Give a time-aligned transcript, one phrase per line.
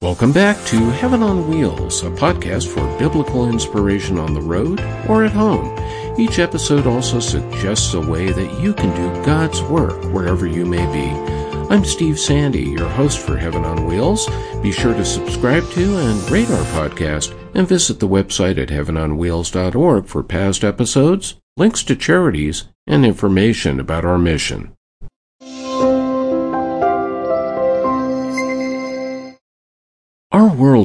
[0.00, 5.24] Welcome back to Heaven on Wheels, a podcast for biblical inspiration on the road or
[5.24, 5.76] at home.
[6.16, 10.86] Each episode also suggests a way that you can do God's work wherever you may
[10.92, 11.10] be.
[11.68, 14.28] I'm Steve Sande, your host for Heaven on Wheels.
[14.62, 20.06] Be sure to subscribe to and rate our podcast and visit the website at heavenonwheels.org
[20.06, 24.76] for past episodes, links to charities, and information about our mission.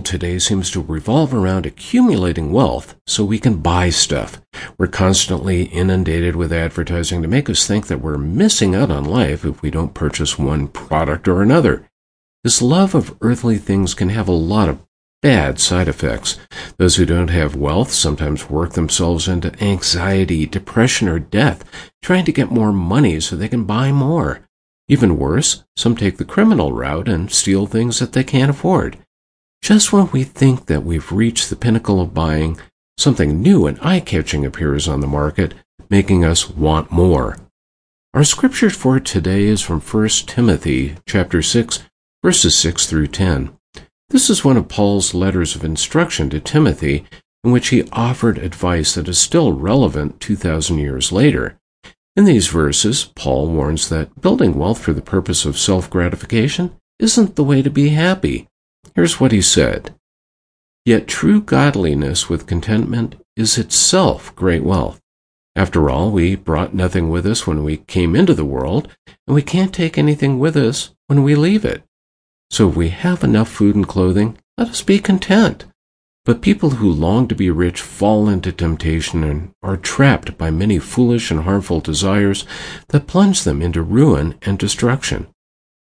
[0.04, 4.42] World today seems to revolve around accumulating wealth so we can buy stuff.
[4.78, 9.46] We're constantly inundated with advertising to make us think that we're missing out on life
[9.46, 11.88] if we don't purchase one product or another.
[12.44, 14.82] This love of earthly things can have a lot of
[15.22, 16.38] bad side effects.
[16.78, 21.64] Those who don't have wealth sometimes work themselves into anxiety, depression, or death,
[22.02, 24.42] trying to get more money so they can buy more.
[24.90, 28.98] Even worse, some take the criminal route and steal things that they can't afford.
[29.64, 32.60] Just when we think that we've reached the pinnacle of buying,
[32.98, 35.54] something new and eye-catching appears on the market,
[35.90, 37.38] making us want more.
[38.14, 41.82] Our scripture for today is from 1 Timothy chapter 6,
[42.22, 43.58] verses 6 through 10.
[44.10, 47.06] This is one of Paul's letters of instruction to Timothy
[47.46, 51.58] in which he offered advice that is still relevant 2,000 years later.
[52.18, 57.38] In these verses, Paul warns that building wealth for the purpose of self gratification isn't
[57.38, 58.50] the way to be happy.
[58.96, 59.94] Here's what he said
[60.86, 65.00] Yet true godliness with contentment is itself great wealth.
[65.56, 68.90] After all, we brought nothing with us when we came into the world,
[69.28, 71.84] and we can't take anything with us when we leave it.
[72.50, 75.66] So if we have enough food and clothing, let us be content.
[76.26, 80.80] But people who long to be rich fall into temptation and are trapped by many
[80.80, 82.46] foolish and harmful desires
[82.90, 85.28] that plunge them into ruin and destruction.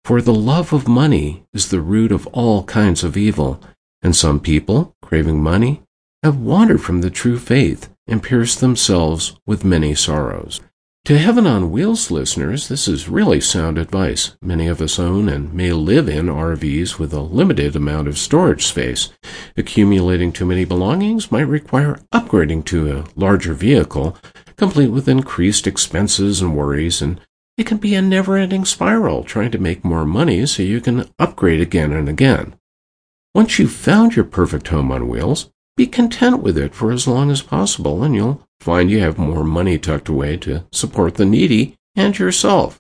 [0.08, 3.62] For the love of money is the root of all kinds of evil,
[4.02, 5.82] and some people, craving money,
[6.24, 10.62] have wandered from the true faith and pierced themselves with many sorrows.
[11.08, 14.38] To Heaven on Wheels listeners, this is really sound advice.
[14.42, 18.66] Many of us own and may live in RVs with a limited amount of storage
[18.66, 19.10] space.
[19.58, 24.18] Accumulating too many belongings might require upgrading to a larger vehicle,
[24.56, 27.20] complete with increased expenses and worries, and
[27.58, 31.10] it can be a never ending spiral trying to make more money so you can
[31.18, 32.56] upgrade again and again.
[33.34, 37.30] Once you've found your perfect home on wheels, be content with it for as long
[37.30, 41.76] as possible and you'll find you have more money tucked away to support the needy
[41.96, 42.80] and yourself.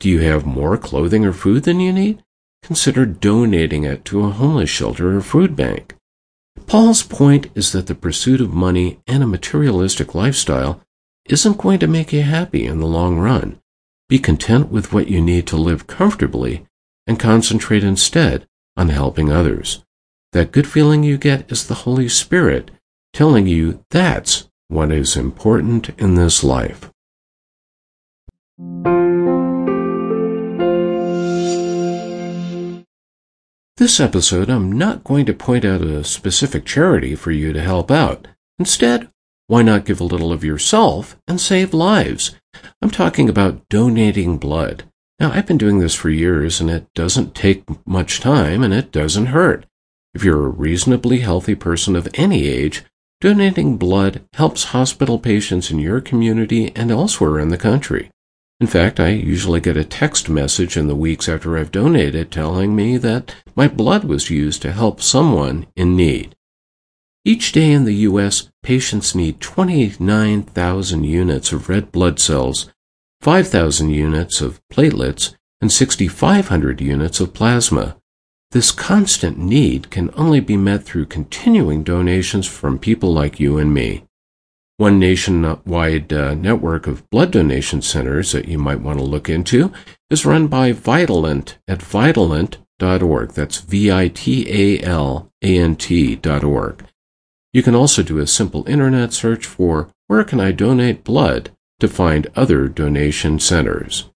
[0.00, 2.22] Do you have more clothing or food than you need?
[2.62, 5.94] Consider donating it to a homeless shelter or food bank.
[6.66, 10.82] Paul's point is that the pursuit of money and a materialistic lifestyle
[11.28, 13.60] isn't going to make you happy in the long run.
[14.08, 16.64] Be content with what you need to live comfortably
[17.08, 18.46] and concentrate instead
[18.76, 19.84] on helping others.
[20.32, 22.70] That good feeling you get is the Holy Spirit
[23.12, 26.92] telling you that's what is important in this life.
[33.76, 37.90] This episode, I'm not going to point out a specific charity for you to help
[37.90, 38.28] out.
[38.58, 39.10] Instead,
[39.48, 42.36] why not give a little of yourself and save lives?
[42.82, 44.84] I'm talking about donating blood.
[45.18, 48.92] Now, I've been doing this for years, and it doesn't take much time, and it
[48.92, 49.66] doesn't hurt.
[50.14, 52.84] If you're a reasonably healthy person of any age,
[53.20, 58.10] donating blood helps hospital patients in your community and elsewhere in the country.
[58.58, 62.74] In fact, I usually get a text message in the weeks after I've donated telling
[62.74, 66.34] me that my blood was used to help someone in need.
[67.24, 72.68] Each day in the U.S., patients need 29,000 units of red blood cells,
[73.20, 77.96] 5,000 units of platelets, and 6,500 units of plasma.
[78.50, 83.72] This constant need can only be met through continuing donations from people like you and
[83.72, 84.02] me.
[84.78, 89.72] One nationwide uh, network of blood donation centers that you might want to look into
[90.10, 93.30] is run by Vitalant at vitalant.org.
[93.30, 96.84] That's V I T A L A N T.org.
[97.56, 101.88] You can also do a simple internet search for Where Can I Donate Blood to
[101.88, 104.10] find other donation centers.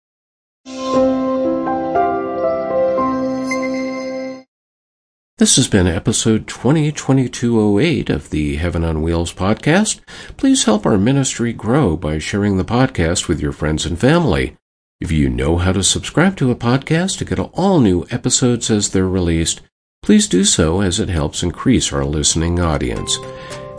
[5.39, 10.01] This has been episode 202208 of the Heaven on Wheels podcast.
[10.37, 14.59] Please help our ministry grow by sharing the podcast with your friends and family.
[15.01, 18.91] If you know how to subscribe to a podcast to get all new episodes as
[18.91, 19.63] they're released,
[20.03, 23.17] Please do so as it helps increase our listening audience.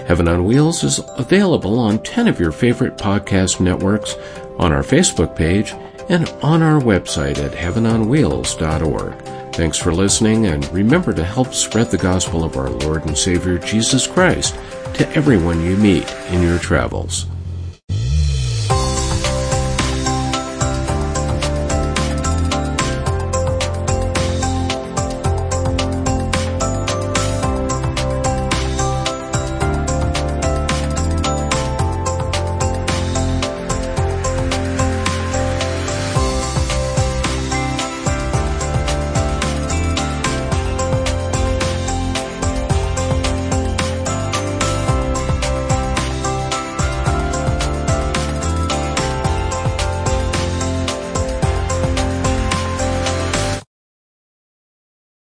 [0.08, 4.16] Heaven on Wheels is available on 10 of your favorite podcast networks,
[4.58, 5.74] on our Facebook page,
[6.10, 9.56] and on our website at heavenonwheels.org.
[9.56, 13.58] Thanks for listening, and remember to help spread the gospel of our Lord and Savior
[13.58, 14.54] Jesus Christ
[14.94, 17.26] to everyone you meet in your travels.